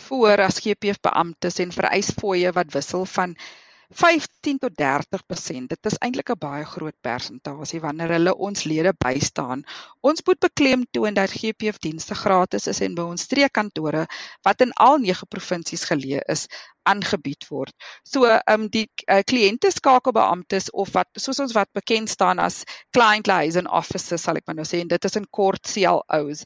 voor 0.07 0.41
as 0.41 0.61
GPF 0.63 0.99
beamptes 1.05 1.59
en 1.61 1.71
vereis 1.71 2.09
fooie 2.17 2.51
wat 2.55 2.73
wissel 2.73 3.05
van 3.05 3.35
15 3.93 4.57
tot 4.59 4.73
30%. 4.81 5.67
Dit 5.69 5.85
is 5.89 5.97
eintlik 6.01 6.29
'n 6.33 6.39
baie 6.39 6.65
groot 6.65 6.95
persentasie 7.01 7.81
wanneer 7.81 8.13
hulle 8.15 8.33
ons 8.35 8.63
lede 8.63 8.93
bystaan. 9.05 9.63
Ons 10.01 10.23
moet 10.25 10.39
beklemtoon 10.39 11.13
dat 11.13 11.31
GPF 11.31 11.77
dienste 11.77 12.15
gratis 12.15 12.67
is 12.67 12.81
en 12.81 12.95
by 12.95 13.05
ons 13.13 13.21
streekkantore 13.21 14.07
wat 14.41 14.61
in 14.61 14.73
al 14.73 14.97
9 14.97 15.27
provinsies 15.29 15.85
geleë 15.91 16.21
is, 16.27 16.47
aangebied 16.89 17.47
word. 17.49 17.73
So 18.07 18.25
um 18.51 18.67
die 18.73 18.85
uh, 19.07 19.21
kliënte 19.27 19.71
skakelbeamptes 19.73 20.69
of 20.73 20.93
wat 20.95 21.09
soos 21.19 21.39
ons 21.43 21.55
wat 21.57 21.71
bekend 21.75 22.11
staan 22.11 22.41
as 22.43 22.63
client 22.95 23.27
liaison 23.29 23.67
officers 23.67 24.25
sal 24.25 24.39
ek 24.39 24.47
maar 24.47 24.57
nou 24.59 24.67
sê 24.67 24.81
en 24.83 24.91
dit 24.91 25.09
is 25.09 25.19
in 25.19 25.27
kort 25.31 25.63
CLOs. 25.69 26.43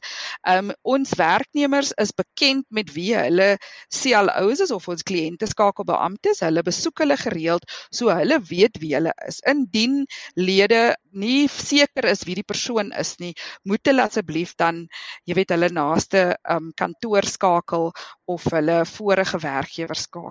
Um 0.48 0.72
ons 0.82 1.14
werknemers 1.18 1.92
is 2.00 2.14
bekend 2.16 2.66
met 2.74 2.92
wie 2.94 3.12
hulle 3.16 3.50
CLOs 3.94 4.64
is 4.66 4.74
of 4.74 4.88
ons 4.88 5.06
kliënte 5.06 5.48
skakelbeamptes. 5.50 6.42
Hulle 6.46 6.64
besoek 6.66 7.04
hulle 7.04 7.18
gereeld 7.20 7.66
so 7.90 8.12
hulle 8.14 8.40
weet 8.50 8.80
wie 8.82 8.94
hulle 8.96 9.14
is. 9.26 9.40
Indien 9.48 10.04
lede 10.38 10.94
nie 11.12 11.48
seker 11.50 12.08
is 12.12 12.24
wie 12.28 12.36
die 12.38 12.46
persoon 12.46 12.92
is 12.92 13.16
nie, 13.22 13.34
moet 13.64 13.86
hulle 13.88 14.04
asseblief 14.06 14.54
dan 14.60 14.84
jy 15.28 15.36
weet 15.38 15.54
hulle 15.54 15.70
naaste 15.74 16.24
um 16.50 16.70
kantoor 16.78 17.26
skakel 17.26 17.90
of 18.28 18.44
hulle 18.52 18.82
vorige 18.88 19.40
werkgewer 19.42 19.98
skakel. 19.98 20.27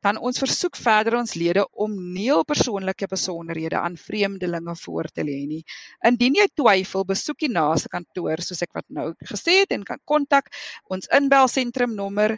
Dan 0.00 0.16
ons 0.16 0.38
versoek 0.40 0.76
verder 0.80 1.18
ons 1.18 1.34
lede 1.34 1.66
om 1.72 1.92
nie 2.14 2.30
hul 2.30 2.44
persoonlike 2.48 3.08
besonderhede 3.10 3.76
aan 3.76 3.98
vreemdelinge 4.00 4.74
voor 4.80 5.10
te 5.12 5.24
lê 5.24 5.46
nie. 5.46 5.60
Indien 6.08 6.38
jy 6.40 6.46
twyfel, 6.56 7.04
besoek 7.04 7.38
die 7.44 7.52
naaste 7.52 7.88
kantoor 7.92 8.40
soos 8.40 8.62
ek 8.62 8.72
wat 8.74 8.86
nou 8.88 9.12
gesê 9.28 9.60
het 9.60 9.76
en 9.76 9.84
kan 9.84 10.00
kontak 10.04 10.48
ons 10.88 11.10
inbelsentrum 11.12 11.94
nommer 11.94 12.36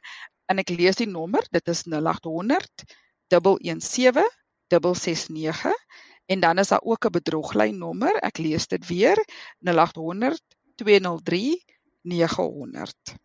en 0.50 0.58
ek 0.58 0.74
lees 0.74 0.98
die 0.98 1.06
nommer, 1.06 1.46
dit 1.52 1.68
is 1.68 1.86
0800 1.86 2.86
117 3.32 4.26
669 4.72 5.72
en 6.32 6.40
dan 6.40 6.58
is 6.58 6.68
daar 6.68 6.82
ook 6.82 7.06
'n 7.06 7.12
bedroglyn 7.12 7.78
nommer. 7.78 8.14
Ek 8.22 8.38
lees 8.38 8.66
dit 8.66 8.86
weer 8.86 9.18
0800 9.60 10.42
203 10.76 11.64
900. 12.02 13.21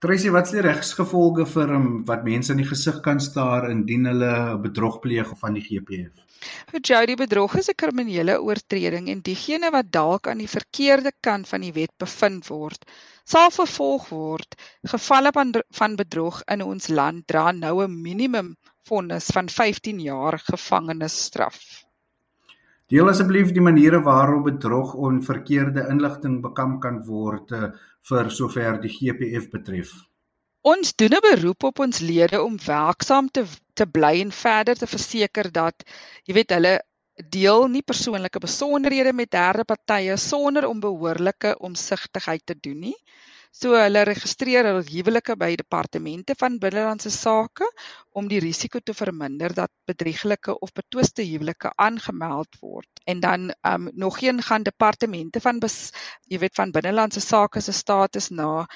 Tracy, 0.00 0.30
wat 0.32 0.46
is 0.48 0.54
die 0.54 0.62
regsgevolge 0.64 1.44
vir 1.44 1.70
um, 1.76 1.88
wat 2.08 2.22
mense 2.24 2.54
in 2.54 2.62
die 2.62 2.68
gesig 2.68 3.02
kan 3.04 3.18
staar 3.20 3.66
indien 3.68 4.08
hulle 4.08 4.30
bedrog 4.62 4.94
pleeg 5.02 5.34
van 5.42 5.58
die 5.58 5.60
GPF? 5.60 6.14
Vir 6.70 6.80
jou 6.88 7.00
die 7.10 7.16
bedrog 7.20 7.58
is 7.60 7.68
'n 7.68 7.76
kriminele 7.82 8.38
oortreding 8.40 9.10
en 9.12 9.20
diegene 9.20 9.68
wat 9.74 9.90
dalk 9.92 10.30
aan 10.32 10.40
die 10.40 10.48
verkeerde 10.48 11.12
kant 11.20 11.48
van 11.52 11.60
die 11.60 11.74
wet 11.76 11.92
bevind 12.00 12.48
word, 12.48 12.88
sal 13.28 13.52
vervolg 13.52 14.08
word. 14.08 14.56
Gevalle 14.94 15.34
van 15.36 15.52
van 15.82 15.96
bedrog 16.00 16.40
in 16.48 16.64
ons 16.64 16.88
land 16.88 17.26
dra 17.28 17.52
nou 17.52 17.84
'n 17.84 18.02
minimum 18.08 18.56
vonnis 18.88 19.28
van 19.36 19.52
15 19.52 20.00
jaar 20.00 20.38
gevangenisstraf. 20.38 21.84
Deel 22.88 23.08
asseblief 23.08 23.52
die 23.52 23.62
maniere 23.62 24.00
waarop 24.00 24.44
bedrog 24.44 24.96
en 25.06 25.20
verkeerde 25.22 25.84
inligting 25.90 26.40
bekamp 26.42 26.80
kan 26.80 27.04
word 27.04 27.52
uh, 27.52 27.68
vir 28.08 28.30
sover 28.30 28.80
die 28.80 28.92
GPF 28.92 29.50
betref. 29.50 29.92
Ons 30.62 30.92
doen 30.92 31.14
'n 31.16 31.24
beroep 31.24 31.64
op 31.64 31.78
ons 31.78 32.00
lede 32.00 32.42
om 32.42 32.58
werksaam 32.66 33.30
te 33.30 33.44
te 33.74 33.86
bly 33.86 34.20
en 34.20 34.32
verder 34.32 34.76
te 34.76 34.86
verseker 34.86 35.52
dat 35.52 35.84
jy 36.26 36.34
weet 36.34 36.50
hulle 36.50 36.74
deel 37.36 37.68
nie 37.68 37.82
persoonlike 37.82 38.40
besonderhede 38.40 39.12
met 39.12 39.30
derde 39.30 39.64
partye 39.64 40.16
sonder 40.16 40.66
om 40.68 40.80
behoorlike 40.80 41.58
omsigtigheid 41.58 42.42
te 42.44 42.56
doen 42.60 42.78
nie. 42.78 42.96
So 43.58 43.72
hulle 43.74 44.02
registreer 44.06 44.66
hul 44.70 44.84
huwelike 44.86 45.34
by 45.38 45.48
departemente 45.58 46.36
van 46.38 46.58
binnelandse 46.62 47.10
sake 47.10 47.66
om 48.20 48.28
die 48.30 48.38
risiko 48.44 48.78
te 48.78 48.94
verminder 48.94 49.54
dat 49.56 49.72
bedrieglike 49.90 50.54
of 50.66 50.72
betwiste 50.76 51.26
huwelike 51.26 51.72
aangemeld 51.86 52.60
word. 52.60 53.02
En 53.04 53.20
dan 53.20 53.50
um 53.72 53.90
nog 54.04 54.20
een 54.22 54.42
gaan 54.42 54.62
departemente 54.62 55.40
van 55.40 55.58
jy 56.30 56.38
weet 56.38 56.54
van 56.54 56.70
binnelandse 56.70 57.20
sake 57.20 57.60
se 57.60 57.72
status 57.72 58.30
na 58.30 58.66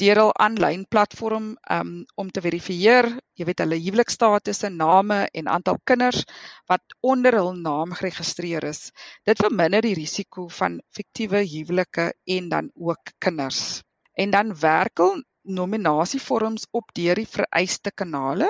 deur 0.00 0.18
hul 0.22 0.30
aanlyn 0.44 0.86
platform 0.94 1.50
um, 1.74 1.92
om 2.22 2.30
te 2.32 2.42
verifieer, 2.44 3.08
jy 3.36 3.46
weet 3.48 3.62
hulle 3.64 3.78
huwelikstatus 3.82 4.62
en 4.68 4.78
name 4.80 5.18
en 5.36 5.50
aantal 5.54 5.80
kinders 5.90 6.24
wat 6.70 6.96
onder 7.12 7.36
hul 7.40 7.52
naam 7.58 7.92
geregistreer 7.98 8.64
is. 8.70 8.88
Dit 9.28 9.42
verminder 9.44 9.84
die 9.84 9.96
risiko 9.98 10.48
van 10.60 10.80
fiktiewe 10.96 11.44
huwelike 11.44 12.10
en 12.36 12.48
dan 12.54 12.70
ook 12.74 13.14
kinders. 13.18 13.82
En 14.16 14.32
dan 14.32 14.54
werk 14.62 15.04
hul 15.04 15.20
nominasievorms 15.60 16.66
op 16.76 16.92
deur 16.96 17.16
die 17.20 17.28
vereiste 17.28 17.92
kanale 17.92 18.48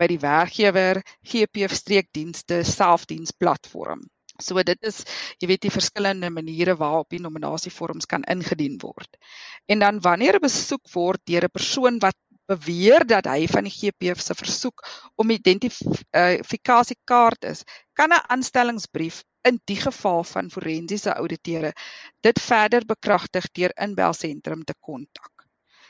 by 0.00 0.08
die 0.10 0.20
werkgewer, 0.20 1.02
GPF 1.32 1.76
streekdienste, 1.76 2.62
selfdiensplatform. 2.64 4.04
So 4.40 4.62
dit 4.62 4.82
is 4.82 5.04
jy 5.40 5.48
weet 5.48 5.66
die 5.66 5.74
verskillende 5.74 6.30
maniere 6.30 6.76
waarop 6.76 7.10
die 7.10 7.20
nominasievorms 7.20 8.06
kan 8.06 8.24
ingedien 8.24 8.78
word. 8.82 9.16
En 9.68 9.78
dan 9.78 10.00
wanneer 10.00 10.36
'n 10.36 10.46
besoek 10.48 10.92
word 10.94 11.20
deur 11.24 11.44
'n 11.44 11.52
persoon 11.52 11.98
wat 11.98 12.16
beweer 12.50 13.06
dat 13.06 13.28
hy 13.30 13.46
van 13.46 13.68
die 13.68 13.74
GPF 13.74 14.20
se 14.20 14.34
versoek 14.34 14.82
om 15.16 15.30
identifikasiekaart 15.30 17.44
is, 17.52 17.64
kan 17.94 18.12
'n 18.12 18.24
aanstellingsbrief 18.34 19.22
in 19.48 19.60
die 19.64 19.80
geval 19.80 20.24
van 20.24 20.50
forensiese 20.50 21.14
auditeure 21.14 21.72
dit 22.26 22.40
verder 22.40 22.84
bekragtig 22.84 23.46
deur 23.52 23.72
inbelsentrum 23.86 24.64
te 24.64 24.74
kontak. 24.80 25.46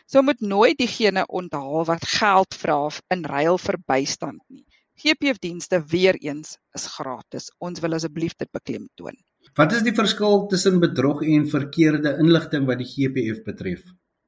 So 0.07 0.23
moet 0.23 0.40
nooit 0.40 0.78
diegene 0.78 1.26
onthaal 1.26 1.85
wat 1.87 2.07
geld 2.19 2.54
vra 2.62 2.90
in 3.14 3.25
ruil 3.25 3.59
vir 3.59 3.78
bystand 3.87 4.42
nie. 4.49 4.66
GPF-dienste 5.00 5.78
weer 5.88 6.16
eens 6.21 6.59
is 6.76 6.85
gratis. 6.97 7.49
Ons 7.59 7.80
wil 7.80 7.97
asseblief 7.97 8.35
dit 8.37 8.50
beklemtoon. 8.52 9.16
Wat 9.57 9.73
is 9.73 9.85
die 9.87 9.95
verskil 9.97 10.45
tussen 10.52 10.76
bedrog 10.83 11.23
en 11.25 11.47
verkeerde 11.49 12.19
inligting 12.21 12.66
wat 12.69 12.83
die 12.83 12.88
GPF 12.90 13.40
betref? 13.47 13.80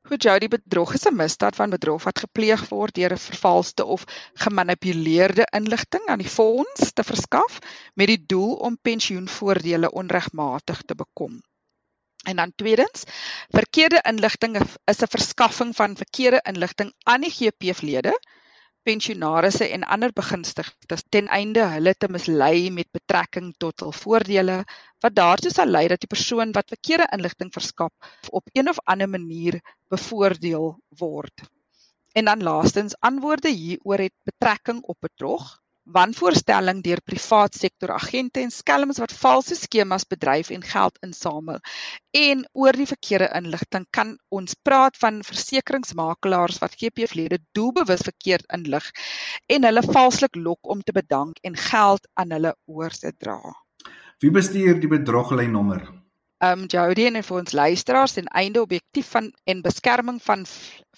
Goed, 0.08 0.24
jou 0.24 0.38
die 0.40 0.48
bedrog 0.54 0.94
is 0.96 1.04
'n 1.06 1.16
misdaad 1.16 1.56
van 1.60 1.70
bedrog 1.76 2.02
wat 2.08 2.24
gepleeg 2.24 2.64
word 2.70 2.94
deur 2.94 3.12
'n 3.12 3.24
vervalste 3.26 3.84
of 3.84 4.04
gemanipuleerde 4.44 5.44
inligting 5.60 6.08
aan 6.08 6.24
die 6.24 6.32
fonds 6.38 6.92
te 6.92 7.04
verskaf 7.04 7.58
met 7.94 8.08
die 8.08 8.24
doel 8.26 8.54
om 8.54 8.78
pensioenvoordele 8.82 9.92
onregmatig 9.92 10.82
te 10.82 10.94
bekom. 10.94 11.40
En 12.24 12.36
dan 12.36 12.52
tweedens, 12.56 13.04
verkeerde 13.50 14.00
inligting 14.08 14.56
is 14.84 15.02
'n 15.02 15.14
verskaffing 15.16 15.76
van 15.76 15.96
verkeerde 15.96 16.40
inligting 16.42 16.92
aan 17.04 17.20
die 17.20 17.30
GPF-lede 17.30 18.16
pensionarisse 18.88 19.68
en 19.76 19.84
ander 19.96 20.12
begunstigdes 20.14 21.04
ten 21.14 21.28
einde 21.38 21.64
hulle 21.74 21.94
te 21.94 22.08
mislei 22.10 22.70
met 22.70 22.90
betrekking 22.98 23.52
tot 23.64 23.84
hul 23.84 23.94
voordele 23.98 24.58
wat 25.04 25.16
daartoe 25.18 25.52
sal 25.54 25.70
lei 25.70 25.86
dat 25.92 26.02
die 26.02 26.10
persoon 26.14 26.54
wat 26.56 26.74
verkeerde 26.74 27.08
inligting 27.16 27.52
verskaf 27.54 28.12
op 28.30 28.50
een 28.52 28.68
of 28.68 28.82
ander 28.84 29.08
manier 29.08 29.60
bevoordeel 29.94 30.76
word. 30.98 31.46
En 32.12 32.24
dan 32.24 32.42
laastens 32.42 32.98
antwoorde 33.00 33.50
hieroor 33.50 33.98
het 33.98 34.14
betrekking 34.28 34.82
op 34.82 34.98
bedrog, 35.00 35.61
wanvoorstelling 35.84 36.82
deur 36.82 37.00
privaat 37.04 37.54
sektor 37.54 37.90
agente 37.90 38.40
en 38.40 38.50
skelms 38.50 39.00
wat 39.02 39.12
valse 39.12 39.56
skemas 39.58 40.06
bedryf 40.06 40.50
en 40.50 40.62
geld 40.62 40.98
insamel. 41.02 41.58
En 42.10 42.44
oor 42.52 42.72
die 42.78 42.86
verkeerde 42.86 43.30
inligting 43.34 43.86
kan 43.90 44.16
ons 44.28 44.54
praat 44.62 44.96
van 44.96 45.22
versekeringsmakelaars 45.26 46.60
wat 46.62 46.76
GPF-lede 46.78 47.40
doelbewus 47.52 48.06
verkeerd 48.06 48.46
inlig 48.54 48.90
en 49.46 49.64
hulle 49.64 49.82
valslik 49.82 50.36
lok 50.36 50.68
om 50.68 50.82
te 50.82 50.92
bedank 50.92 51.42
en 51.42 51.56
geld 51.56 52.08
aan 52.14 52.30
hulle 52.30 52.54
oor 52.66 52.90
te 52.90 53.12
dra. 53.18 53.40
Wie 54.22 54.30
bestuur 54.30 54.78
die 54.78 54.88
bedroglynnommer? 54.88 56.01
Um 56.42 56.64
Jody 56.66 57.06
en 57.06 57.20
vir 57.22 57.36
ons 57.38 57.54
luisteraars 57.54 58.16
en 58.18 58.30
einde 58.40 58.62
objektief 58.62 59.12
van 59.14 59.28
en 59.46 59.60
beskerming 59.62 60.18
van 60.24 60.42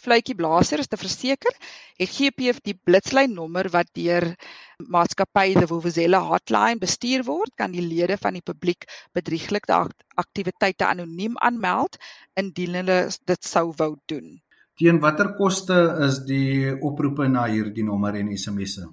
fluitjieblassers 0.04 0.88
te 0.88 0.98
verseker, 1.00 1.52
het 2.00 2.12
GPF 2.12 2.62
die 2.64 2.76
blitslyn 2.76 3.34
nommer 3.36 3.68
wat 3.72 3.90
deur 3.96 4.30
maatskappy 4.78 5.52
The 5.58 5.68
Vuvuzela 5.70 6.22
Hotline 6.24 6.80
bestuur 6.80 7.26
word, 7.28 7.52
kan 7.60 7.76
die 7.76 7.84
lede 7.84 8.16
van 8.20 8.38
die 8.38 8.44
publiek 8.44 8.88
bedrieglike 9.16 9.76
aktiwiteite 10.24 10.88
anoniem 10.88 11.36
aanmeld 11.40 12.00
indien 12.40 12.80
hulle 12.80 12.98
dit 13.12 13.44
sou 13.44 13.70
wou 13.78 13.94
doen. 14.10 14.38
Teen 14.80 14.98
watter 15.00 15.36
koste 15.38 15.76
is 16.08 16.24
die 16.26 16.72
oproepe 16.74 17.28
na 17.30 17.46
hierdie 17.46 17.86
nommer 17.86 18.16
en 18.18 18.32
SMS'e? 18.34 18.88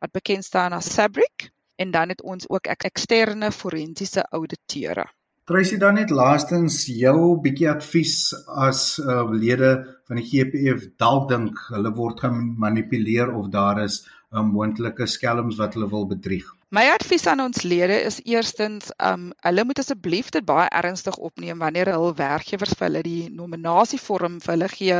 wat 0.01 0.13
bekend 0.17 0.47
staan 0.47 0.73
as 0.73 0.89
SABRIC 0.95 1.51
en 1.81 1.91
dan 1.93 2.09
het 2.13 2.23
ons 2.25 2.49
ook 2.49 2.69
ek 2.73 2.87
eksterne 2.89 3.51
forensiese 3.53 4.25
auditeure. 4.33 5.05
Tracy 5.51 5.77
dan 5.83 5.99
net 5.99 6.13
laastens 6.15 6.85
jou 6.87 7.35
bietjie 7.45 7.69
advies 7.69 8.31
as 8.65 9.01
uh, 9.03 9.27
lede 9.33 9.73
van 10.09 10.21
die 10.21 10.27
GPF 10.29 10.87
dalk 11.01 11.29
dink 11.33 11.61
hulle 11.75 11.93
word 11.97 12.23
gemanipuleer 12.25 13.33
of 13.35 13.51
daar 13.53 13.83
is 13.85 14.05
'n 14.33 14.39
um, 14.39 14.53
moontlike 14.55 15.07
skelms 15.07 15.59
wat 15.59 15.75
hulle 15.75 15.91
wil 15.91 16.07
bedrieg. 16.07 16.47
My 16.71 16.85
advies 16.95 17.25
aan 17.27 17.41
ons 17.43 17.65
lede 17.67 17.97
is 18.07 18.21
eerstens, 18.31 18.93
um 19.03 19.33
hulle 19.43 19.65
moet 19.67 19.81
asseblief 19.83 20.29
dit 20.31 20.45
baie 20.47 20.69
ernstig 20.81 21.17
opneem 21.19 21.59
wanneer 21.59 21.89
hul 21.91 22.13
werkgewers 22.15 22.77
vir 22.79 22.87
hulle 22.87 23.01
die 23.03 23.25
nominasievorm 23.35 24.37
vir 24.45 24.53
hulle 24.55 24.69
gee 24.71 24.99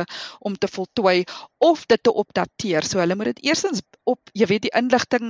om 0.49 0.57
te 0.59 0.67
voltooi 0.67 1.21
of 1.63 1.85
dit 1.87 2.03
te 2.03 2.11
opdateer. 2.23 2.83
So 2.83 2.99
hulle 2.99 3.15
moet 3.15 3.31
dit 3.31 3.45
eerstens 3.47 3.79
op, 4.03 4.19
jy 4.35 4.49
weet, 4.51 4.65
die 4.65 4.73
inligting 4.75 5.29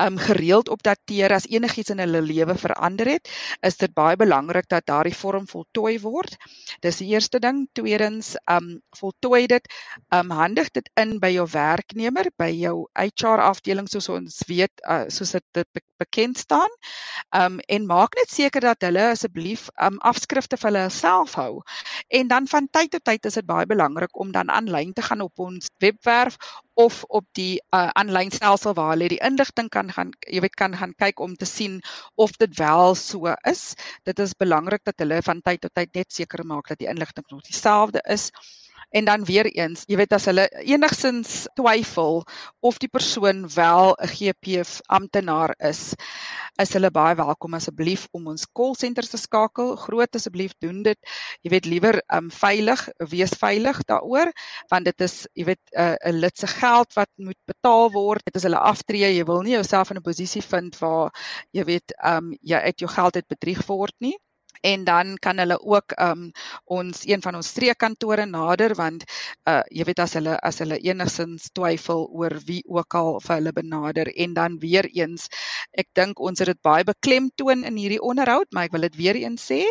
um 0.00 0.16
gereeld 0.16 0.70
opdateer 0.72 1.34
as 1.36 1.48
enigiets 1.52 1.92
in 1.92 2.00
hulle 2.00 2.24
lewe 2.24 2.56
verander 2.56 3.12
het, 3.12 3.28
is 3.60 3.76
dit 3.76 3.92
baie 3.92 4.16
belangrik 4.16 4.70
dat 4.72 4.88
daardie 4.88 5.12
vorm 5.18 5.44
voltooi 5.50 5.98
word. 6.06 6.38
Dis 6.80 7.02
die 7.02 7.10
eerste 7.12 7.42
ding. 7.44 7.66
Tweedens, 7.76 8.32
um 8.48 8.78
voltooi 8.96 9.44
dit, 9.52 9.68
um 10.08 10.32
handig 10.40 10.72
dit 10.72 10.88
in 11.04 11.18
by 11.20 11.34
jou 11.36 11.44
werknemer, 11.52 12.32
by 12.40 12.48
jou 12.54 12.86
HR 12.96 13.44
afdeling 13.50 13.92
soos 13.92 14.08
ons 14.16 14.40
weet, 14.48 14.72
uh, 14.88 15.04
soos 15.12 15.36
dit 15.36 15.81
bekend 16.02 16.38
staan. 16.38 16.72
Um 17.36 17.58
en 17.58 17.86
maak 17.86 18.16
net 18.18 18.30
seker 18.30 18.64
dat 18.64 18.84
hulle 18.86 19.04
asseblief 19.12 19.68
um 19.86 19.98
afskrifte 20.10 20.58
vir 20.60 20.70
hulle 20.70 20.84
self 20.90 21.36
hou. 21.40 21.62
En 22.08 22.28
dan 22.32 22.48
van 22.50 22.68
tyd 22.70 22.90
tot 22.96 23.04
tyd 23.04 23.28
is 23.30 23.38
dit 23.40 23.46
baie 23.46 23.68
belangrik 23.70 24.18
om 24.24 24.32
dan 24.34 24.50
aanlyn 24.50 24.92
te 24.92 25.04
gaan 25.06 25.24
op 25.26 25.44
ons 25.46 25.70
webwerf 25.84 26.38
of 26.74 27.02
op 27.08 27.26
die 27.38 27.60
uh 27.76 27.88
aanlyn 28.02 28.32
stelsel 28.32 28.74
waar 28.78 28.94
hulle 28.94 29.10
die 29.12 29.22
inligting 29.30 29.68
kan 29.68 29.92
gaan 29.92 30.12
jy 30.26 30.40
weet 30.44 30.58
kan 30.64 30.76
gaan 30.76 30.94
kyk 31.04 31.20
om 31.20 31.36
te 31.36 31.48
sien 31.48 31.80
of 32.14 32.34
dit 32.42 32.58
wel 32.58 32.94
so 32.94 33.34
is. 33.54 33.64
Dit 34.08 34.18
is 34.18 34.36
belangrik 34.44 34.84
dat 34.84 34.98
hulle 35.04 35.22
van 35.22 35.42
tyd 35.42 35.60
tot 35.66 35.74
tyd 35.74 35.94
net 35.94 36.12
seker 36.12 36.44
maak 36.46 36.68
dat 36.72 36.82
die 36.82 36.90
inligting 36.90 37.28
nog 37.30 37.46
dieselfde 37.48 38.02
is. 38.08 38.30
En 38.92 39.04
dan 39.04 39.24
weer 39.24 39.46
eens, 39.48 39.86
jy 39.88 39.96
weet 39.96 40.12
as 40.12 40.26
hulle 40.28 40.42
enigsins 40.60 41.46
twyfel 41.56 42.18
of 42.60 42.76
die 42.82 42.90
persoon 42.92 43.46
wel 43.54 43.94
'n 43.96 44.10
GPF 44.10 44.80
amptenaar 44.92 45.54
is, 45.68 45.94
is 46.60 46.74
hulle 46.76 46.90
baie 46.92 47.14
welkom 47.16 47.56
asseblief 47.56 48.04
om 48.12 48.26
ons 48.34 48.44
call 48.52 48.74
centers 48.76 49.08
te 49.08 49.16
skakel. 49.16 49.76
Groot 49.80 50.18
asseblief 50.20 50.52
doen 50.60 50.82
dit. 50.84 50.98
Jy 51.40 51.50
weet 51.54 51.68
liewer 51.72 52.02
um 52.18 52.28
veilig, 52.30 52.82
wees 53.14 53.32
veilig 53.40 53.80
daaroor 53.88 54.28
want 54.68 54.84
dit 54.84 55.00
is 55.08 55.16
jy 55.32 55.46
weet 55.48 55.62
'n 55.72 55.80
uh, 55.80 55.96
'n 56.12 56.20
lid 56.20 56.36
se 56.38 56.46
geld 56.46 56.92
wat 56.92 57.10
moet 57.16 57.40
betaal 57.48 57.90
word. 57.96 58.24
Dit 58.24 58.36
is 58.36 58.42
hulle 58.42 58.60
aftree. 58.60 59.08
Jy 59.16 59.24
wil 59.24 59.40
nie 59.40 59.56
jouself 59.56 59.90
in 59.90 59.96
'n 59.96 60.08
posisie 60.10 60.42
vind 60.42 60.78
waar 60.84 61.08
jy 61.52 61.64
weet 61.64 61.96
um 62.04 62.36
jy 62.42 62.60
uit 62.60 62.78
jou 62.78 62.90
geld 62.90 63.16
uit 63.16 63.28
bedrieg 63.28 63.66
word 63.66 63.96
nie 64.00 64.18
en 64.62 64.84
dan 64.84 65.16
kan 65.18 65.38
hulle 65.42 65.58
ook 65.60 65.94
um 66.00 66.30
ons 66.64 67.02
een 67.06 67.22
van 67.22 67.38
ons 67.38 67.50
streekkantore 67.54 68.26
nader 68.30 68.74
want 68.78 69.04
uh 69.50 69.60
jy 69.78 69.86
weet 69.88 70.02
as 70.04 70.14
hulle 70.18 70.36
as 70.50 70.60
hulle 70.62 70.78
enigsins 70.90 71.48
twyfel 71.58 72.06
oor 72.20 72.36
wie 72.50 72.60
ook 72.78 72.98
al 73.00 73.18
vir 73.24 73.34
hulle 73.38 73.54
benader 73.58 74.12
en 74.26 74.36
dan 74.38 74.58
weer 74.64 74.88
eens 74.90 75.28
ek 75.84 75.88
dink 75.98 76.20
ons 76.20 76.44
het 76.44 76.52
dit 76.52 76.62
baie 76.70 76.86
beklemtoon 76.92 77.66
in 77.70 77.80
hierdie 77.82 78.02
onderhoud 78.12 78.50
maar 78.52 78.70
ek 78.70 78.76
wil 78.76 78.86
dit 78.88 79.00
weer 79.02 79.18
eens 79.24 79.48
sê 79.50 79.62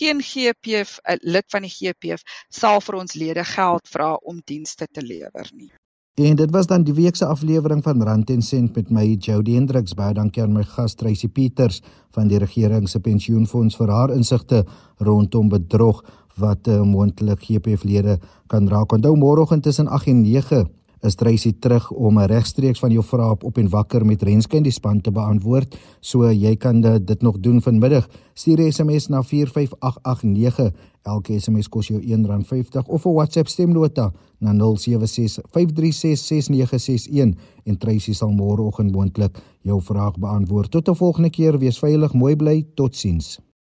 geen 0.00 0.24
GPF 0.32 0.98
'n 1.06 1.22
lid 1.22 1.46
van 1.54 1.68
die 1.68 1.74
GPF 1.76 2.26
sal 2.62 2.80
vir 2.80 3.00
ons 3.04 3.14
lede 3.24 3.46
geld 3.54 3.88
vra 3.94 4.14
om 4.32 4.42
dienste 4.52 4.90
te 4.90 5.06
lewer 5.12 5.48
nie 5.52 5.72
En 6.12 6.36
dit 6.36 6.50
was 6.50 6.66
dan 6.66 6.82
die 6.84 6.92
week 6.92 7.16
se 7.16 7.24
aflewering 7.26 7.82
van 7.82 8.02
Rand 8.02 8.30
en 8.30 8.42
Sent 8.42 8.74
met 8.74 8.90
my 8.90 9.16
Jody 9.18 9.54
Hendriks. 9.54 9.94
Baie 9.96 10.12
dankie 10.12 10.42
aan 10.42 10.52
my 10.52 10.62
gas 10.62 10.92
Tracy 10.94 11.28
Peters 11.28 11.80
van 12.12 12.28
die 12.28 12.36
regering 12.38 12.84
se 12.88 13.00
pensioenfonds 13.00 13.78
vir 13.80 13.88
haar 13.88 14.12
insigte 14.12 14.60
rondom 15.00 15.48
bedrog 15.48 16.02
wat 16.36 16.68
uh, 16.68 16.82
moontlik 16.84 17.40
GPF-lede 17.40 18.18
kan 18.46 18.68
raak. 18.68 18.92
Onthou 18.92 19.16
môreoggend 19.16 19.64
tussen 19.64 19.88
8 19.88 20.12
en 20.12 20.20
9 20.20 20.68
is 21.02 21.14
Tracy 21.14 21.52
terug 21.58 21.90
om 21.90 22.18
regstreeks 22.18 22.80
van 22.82 22.90
jou 22.94 23.04
vrae 23.04 23.30
op 23.30 23.44
op 23.44 23.58
en 23.58 23.68
wakker 23.68 24.06
met 24.06 24.22
Renske 24.22 24.56
in 24.56 24.62
die 24.62 24.72
span 24.72 25.00
te 25.00 25.10
beantwoord. 25.10 25.78
So 26.00 26.30
jy 26.30 26.56
kan 26.56 26.80
dit 26.80 27.22
nog 27.22 27.40
doen 27.40 27.62
vanmiddag. 27.62 28.08
Stuur 28.34 28.60
'n 28.60 28.72
SMS 28.72 29.08
na 29.08 29.22
45889. 29.22 30.72
Elke 31.02 31.40
SMS 31.40 31.68
kos 31.68 31.88
jou 31.88 32.00
R1.50 32.00 32.86
of 32.86 33.06
'n 33.06 33.12
WhatsApp 33.12 33.48
stemnota 33.48 34.12
na 34.38 34.52
0765366961 34.52 37.34
en 37.64 37.78
Tracy 37.78 38.12
sal 38.12 38.30
môreoggend 38.30 38.92
moontlik 38.92 39.38
jou 39.60 39.82
vraag 39.82 40.18
beantwoord. 40.18 40.70
Tot 40.70 40.88
'n 40.88 40.94
volgende 40.94 41.30
keer, 41.30 41.58
wees 41.58 41.78
veilig, 41.78 42.12
mooi 42.12 42.36
bly, 42.36 42.66
totsiens. 42.74 43.40